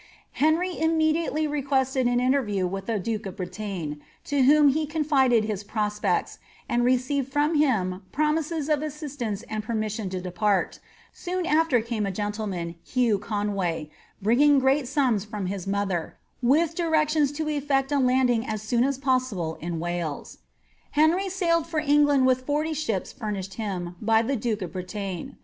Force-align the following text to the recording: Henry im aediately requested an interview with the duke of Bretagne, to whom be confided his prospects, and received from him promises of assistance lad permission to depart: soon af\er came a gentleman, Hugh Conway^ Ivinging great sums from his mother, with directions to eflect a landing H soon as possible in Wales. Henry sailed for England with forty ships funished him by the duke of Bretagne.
Henry 0.31 0.71
im 0.71 0.97
aediately 0.97 1.47
requested 1.47 2.07
an 2.07 2.19
interview 2.19 2.65
with 2.65 2.87
the 2.87 2.97
duke 2.97 3.27
of 3.27 3.35
Bretagne, 3.37 4.01
to 4.23 4.41
whom 4.41 4.71
be 4.71 4.87
confided 4.87 5.43
his 5.43 5.63
prospects, 5.63 6.39
and 6.67 6.83
received 6.83 7.31
from 7.31 7.53
him 7.53 8.01
promises 8.11 8.67
of 8.67 8.81
assistance 8.81 9.43
lad 9.51 9.61
permission 9.61 10.09
to 10.09 10.19
depart: 10.19 10.79
soon 11.13 11.45
af\er 11.45 11.81
came 11.81 12.07
a 12.07 12.11
gentleman, 12.11 12.73
Hugh 12.83 13.19
Conway^ 13.19 13.91
Ivinging 14.25 14.59
great 14.59 14.87
sums 14.87 15.23
from 15.23 15.45
his 15.45 15.67
mother, 15.67 16.17
with 16.41 16.73
directions 16.73 17.31
to 17.33 17.45
eflect 17.45 17.91
a 17.95 17.99
landing 17.99 18.45
H 18.49 18.61
soon 18.61 18.83
as 18.83 18.97
possible 18.97 19.59
in 19.61 19.79
Wales. 19.79 20.39
Henry 20.93 21.29
sailed 21.29 21.67
for 21.67 21.79
England 21.79 22.25
with 22.25 22.41
forty 22.47 22.73
ships 22.73 23.13
funished 23.13 23.53
him 23.53 23.95
by 24.01 24.23
the 24.23 24.35
duke 24.35 24.63
of 24.63 24.71
Bretagne. 24.73 25.35